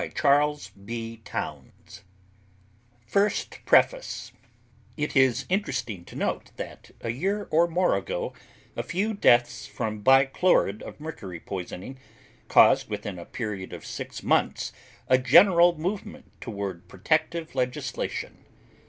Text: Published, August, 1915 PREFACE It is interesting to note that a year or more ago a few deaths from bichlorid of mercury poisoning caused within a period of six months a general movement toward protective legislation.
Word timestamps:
Published, 0.01 0.25
August, 0.25 0.71
1915 0.77 3.61
PREFACE 3.67 4.31
It 4.97 5.15
is 5.15 5.45
interesting 5.47 6.05
to 6.05 6.15
note 6.15 6.49
that 6.57 6.89
a 7.01 7.11
year 7.11 7.47
or 7.51 7.67
more 7.67 7.95
ago 7.95 8.33
a 8.75 8.81
few 8.81 9.13
deaths 9.13 9.67
from 9.67 10.01
bichlorid 10.01 10.81
of 10.81 10.99
mercury 10.99 11.39
poisoning 11.39 11.99
caused 12.47 12.89
within 12.89 13.19
a 13.19 13.25
period 13.25 13.73
of 13.73 13.85
six 13.85 14.23
months 14.23 14.73
a 15.07 15.19
general 15.19 15.77
movement 15.77 16.31
toward 16.41 16.87
protective 16.87 17.53
legislation. 17.53 18.43